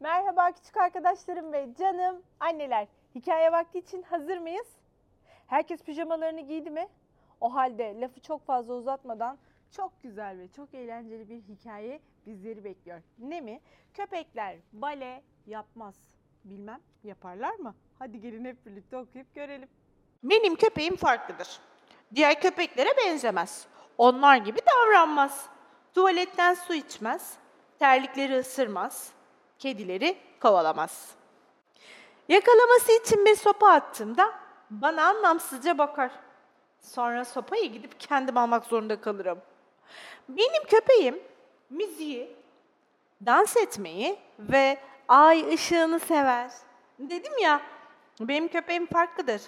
[0.00, 2.86] Merhaba küçük arkadaşlarım ve canım anneler.
[3.14, 4.66] Hikaye vakti için hazır mıyız?
[5.46, 6.88] Herkes pijamalarını giydi mi?
[7.40, 9.38] O halde lafı çok fazla uzatmadan
[9.76, 13.02] çok güzel ve çok eğlenceli bir hikaye bizleri bekliyor.
[13.18, 13.60] Ne mi?
[13.94, 15.94] Köpekler bale yapmaz.
[16.44, 17.74] Bilmem yaparlar mı?
[17.98, 19.68] Hadi gelin hep birlikte okuyup görelim.
[20.22, 21.60] Benim köpeğim farklıdır.
[22.14, 23.66] Diğer köpeklere benzemez.
[23.98, 25.48] Onlar gibi davranmaz.
[25.94, 27.38] Tuvaletten su içmez.
[27.78, 29.19] Terlikleri ısırmaz.
[29.60, 31.10] Kedileri kovalamaz.
[32.28, 34.32] Yakalaması için bir sopa attığımda
[34.70, 36.10] bana anlamsızca bakar.
[36.80, 39.38] Sonra sopayı gidip kendim almak zorunda kalırım.
[40.28, 41.20] Benim köpeğim
[41.70, 42.36] müziği,
[43.26, 44.78] dans etmeyi ve
[45.08, 46.50] ay ışığını sever.
[46.98, 47.60] Dedim ya,
[48.20, 49.42] benim köpeğim farklıdır.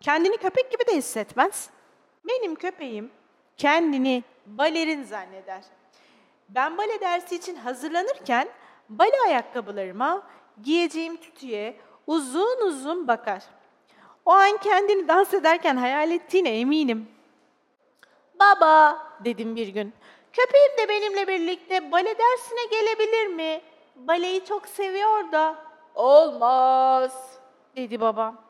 [0.00, 1.70] Kendini köpek gibi de hissetmez.
[2.28, 3.10] Benim köpeğim
[3.56, 5.62] kendini balerin zanneder.
[6.48, 8.48] Ben bale dersi için hazırlanırken
[8.88, 10.22] bale ayakkabılarıma,
[10.62, 13.42] giyeceğim tütüye uzun uzun bakar.
[14.24, 17.08] O an kendini dans ederken hayal ettiğine eminim.
[18.40, 19.94] Baba dedim bir gün.
[20.32, 23.60] Köpeğim de benimle birlikte bale dersine gelebilir mi?
[23.96, 25.56] Baleyi çok seviyor da.
[25.94, 27.38] Olmaz
[27.76, 28.42] dedi babam.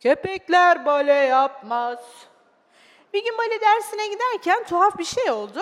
[0.00, 1.98] Köpekler bale yapmaz.
[3.12, 5.60] Bir gün bale dersine giderken tuhaf bir şey oldu.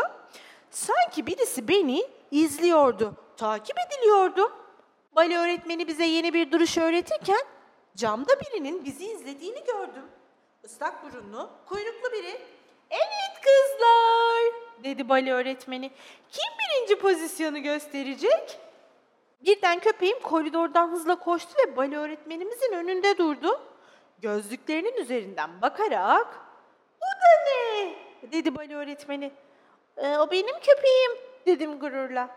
[0.70, 4.52] Sanki birisi beni izliyordu, takip ediliyordum.
[5.16, 7.40] Bale öğretmeni bize yeni bir duruş öğretirken
[7.96, 10.04] camda birinin bizi izlediğini gördüm.
[10.64, 12.40] Islak burunlu, kuyruklu biri.
[12.90, 14.52] Evet kızlar,
[14.84, 15.90] dedi bale öğretmeni.
[16.30, 18.58] Kim birinci pozisyonu gösterecek?
[19.44, 23.60] Birden köpeğim koridordan hızla koştu ve bale öğretmenimizin önünde durdu.
[24.18, 26.26] Gözlüklerinin üzerinden bakarak,
[27.00, 27.94] ''Bu da ne?''
[28.32, 29.32] dedi bale öğretmeni.
[29.96, 32.36] "E, ''O benim köpeğim.'' Dedim gururla.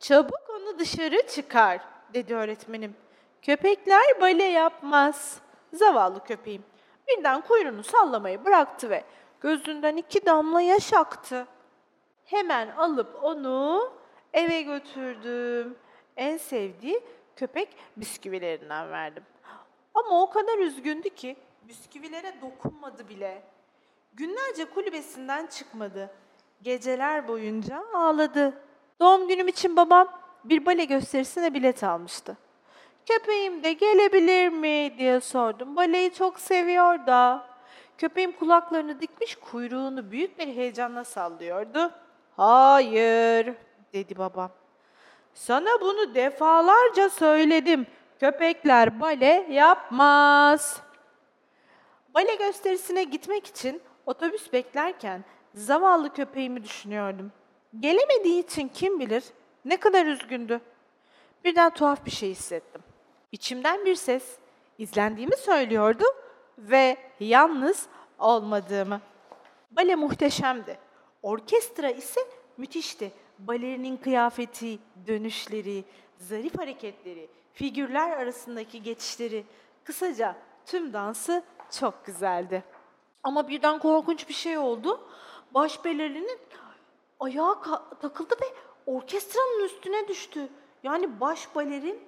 [0.00, 1.80] ''Çabuk onu dışarı çıkar.''
[2.14, 2.96] dedi öğretmenim.
[3.42, 5.40] ''Köpekler bale yapmaz.''
[5.72, 6.64] Zavallı köpeğim
[7.08, 9.04] birden kuyruğunu sallamayı bıraktı ve
[9.40, 11.46] gözünden iki damla yaş aktı.
[12.24, 13.90] Hemen alıp onu
[14.32, 15.78] eve götürdüm.
[16.16, 17.00] En sevdiği
[17.36, 19.22] köpek bisküvilerinden verdim.
[19.94, 23.42] Ama o kadar üzgündü ki bisküvilere dokunmadı bile.
[24.12, 26.10] Günlerce kulübesinden çıkmadı.
[26.62, 28.52] Geceler boyunca ağladı.
[29.00, 30.08] Doğum günüm için babam
[30.44, 32.36] bir bale gösterisine bilet almıştı.
[33.06, 35.76] Köpeğim de gelebilir mi diye sordum.
[35.76, 37.46] Baleyi çok seviyor da.
[37.98, 41.90] Köpeğim kulaklarını dikmiş kuyruğunu büyük bir heyecanla sallıyordu.
[42.36, 43.54] Hayır
[43.92, 44.50] dedi babam.
[45.34, 47.86] Sana bunu defalarca söyledim.
[48.20, 50.80] Köpekler bale yapmaz.
[52.14, 55.24] Bale gösterisine gitmek için otobüs beklerken
[55.58, 57.32] zavallı köpeğimi düşünüyordum.
[57.80, 59.24] Gelemediği için kim bilir
[59.64, 60.60] ne kadar üzgündü.
[61.44, 62.82] Birden tuhaf bir şey hissettim.
[63.32, 64.38] İçimden bir ses
[64.78, 66.04] izlendiğimi söylüyordu
[66.58, 67.86] ve yalnız
[68.18, 69.00] olmadığımı.
[69.70, 70.78] Bale muhteşemdi.
[71.22, 72.20] Orkestra ise
[72.56, 73.12] müthişti.
[73.38, 75.84] Balerinin kıyafeti, dönüşleri,
[76.18, 79.44] zarif hareketleri, figürler arasındaki geçişleri,
[79.84, 80.36] kısaca
[80.66, 82.64] tüm dansı çok güzeldi.
[83.22, 85.00] Ama birden korkunç bir şey oldu.
[85.54, 86.40] Baş balerinin
[87.20, 87.62] ayağı
[88.00, 88.46] takıldı ve
[88.86, 90.48] orkestranın üstüne düştü.
[90.82, 92.00] Yani baş balerin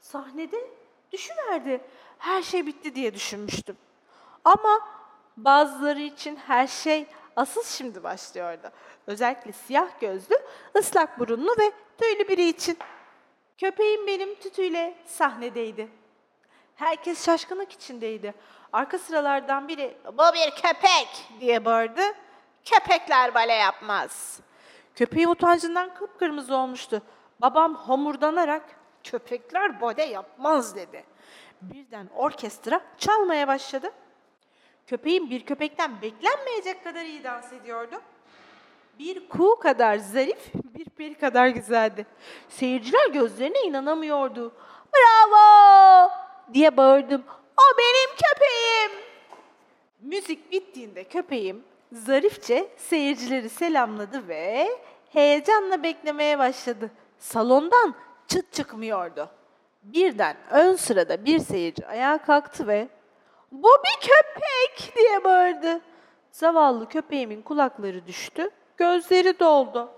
[0.00, 0.70] sahnede
[1.12, 1.80] düşüverdi.
[2.18, 3.76] Her şey bitti diye düşünmüştüm.
[4.44, 4.88] Ama
[5.36, 7.06] bazıları için her şey
[7.36, 8.70] asıl şimdi başlıyordu.
[9.06, 10.34] Özellikle siyah gözlü,
[10.76, 12.78] ıslak burunlu ve tüylü biri için.
[13.58, 15.88] Köpeğim benim tütüyle sahnedeydi.
[16.74, 18.34] Herkes şaşkınlık içindeydi.
[18.72, 22.02] Arka sıralardan biri bu bir köpek diye bağırdı.
[22.70, 24.40] Köpekler bale yapmaz.
[24.94, 27.02] Köpeğim utancından kıpkırmızı olmuştu.
[27.40, 28.62] Babam homurdanarak
[29.04, 31.04] köpekler bale yapmaz dedi.
[31.62, 33.92] Birden orkestra çalmaya başladı.
[34.86, 38.02] Köpeğim bir köpekten beklenmeyecek kadar iyi dans ediyordu.
[38.98, 42.06] Bir kuğu kadar zarif, bir peri kadar güzeldi.
[42.48, 44.54] Seyirciler gözlerine inanamıyordu.
[44.94, 46.10] Bravo!
[46.54, 47.24] diye bağırdım.
[47.56, 49.04] O benim köpeğim.
[50.00, 54.68] Müzik bittiğinde köpeğim zarifçe seyircileri selamladı ve
[55.10, 56.90] heyecanla beklemeye başladı.
[57.18, 57.94] Salondan
[58.28, 59.28] çıt çıkmıyordu.
[59.82, 62.88] Birden ön sırada bir seyirci ayağa kalktı ve
[63.52, 65.80] ''Bu bir köpek!'' diye bağırdı.
[66.30, 69.90] Zavallı köpeğimin kulakları düştü, gözleri doldu.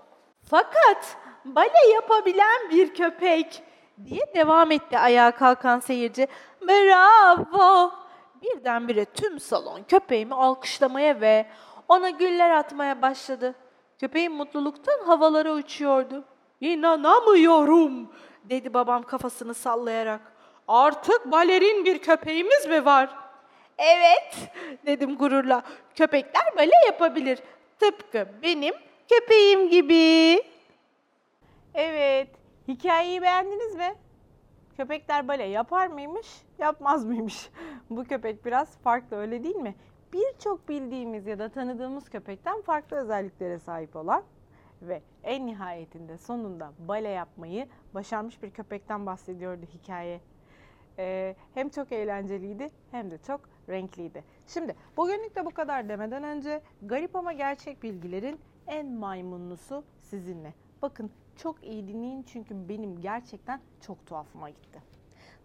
[0.49, 3.63] Fakat bale yapabilen bir köpek
[4.05, 6.27] diye devam etti ayağa kalkan seyirci.
[6.61, 7.91] Bravo!
[8.41, 11.45] Birdenbire tüm salon köpeğimi alkışlamaya ve
[11.91, 13.55] ona güller atmaya başladı.
[13.99, 16.23] Köpeğim mutluluktan havalara uçuyordu.
[16.61, 18.11] İnanamıyorum
[18.43, 20.21] dedi babam kafasını sallayarak.
[20.67, 23.09] Artık balerin bir köpeğimiz mi var?
[23.77, 24.35] Evet,
[24.85, 25.63] dedim gururla.
[25.95, 27.39] Köpekler bale yapabilir.
[27.79, 28.73] Tıpkı benim
[29.09, 30.43] köpeğim gibi.
[31.73, 32.27] Evet,
[32.67, 33.95] hikayeyi beğendiniz mi?
[34.77, 36.27] Köpekler bale yapar mıymış,
[36.59, 37.49] yapmaz mıymış?
[37.89, 39.75] Bu köpek biraz farklı öyle değil mi?
[40.13, 44.23] Birçok bildiğimiz ya da tanıdığımız köpekten farklı özelliklere sahip olan
[44.81, 50.21] ve en nihayetinde sonunda bale yapmayı başarmış bir köpekten bahsediyordu hikaye.
[50.99, 54.23] Ee, hem çok eğlenceliydi hem de çok renkliydi.
[54.47, 60.53] Şimdi bugünlük de bu kadar demeden önce garip ama gerçek bilgilerin en maymunlusu sizinle.
[60.81, 64.81] Bakın çok iyi dinleyin çünkü benim gerçekten çok tuhafıma gitti.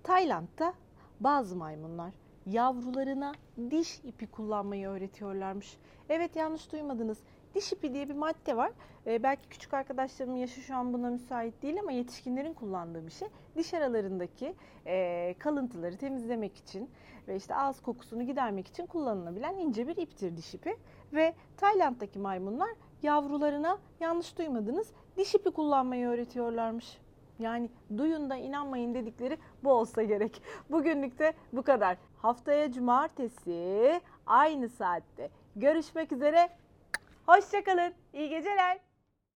[0.02, 0.74] Tayland'da
[1.20, 2.12] bazı maymunlar
[2.46, 3.32] yavrularına
[3.70, 5.76] diş ipi kullanmayı öğretiyorlarmış.
[6.08, 7.18] Evet yanlış duymadınız.
[7.54, 8.72] Diş ipi diye bir madde var.
[9.06, 13.28] Ee, belki küçük arkadaşlarımın yaşı şu an buna müsait değil ama yetişkinlerin kullandığı bir şey.
[13.56, 14.54] Diş aralarındaki
[14.86, 16.90] e, kalıntıları temizlemek için
[17.28, 20.76] ve işte ağız kokusunu gidermek için kullanılabilen ince bir iptir diş ipi.
[21.12, 22.70] Ve Tayland'daki maymunlar
[23.02, 26.98] yavrularına yanlış duymadınız diş ipi kullanmayı öğretiyorlarmış.
[27.38, 30.42] Yani duyun da inanmayın dedikleri bu olsa gerek.
[30.70, 31.96] Bugünlük de bu kadar.
[32.16, 36.48] Haftaya cumartesi aynı saatte görüşmek üzere.
[37.26, 37.92] Hoşçakalın.
[38.12, 38.85] İyi geceler.